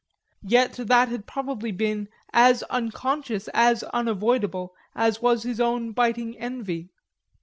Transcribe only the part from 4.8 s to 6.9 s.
as was his own biting envy.